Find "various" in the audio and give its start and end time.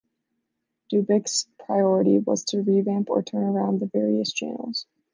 3.85-4.33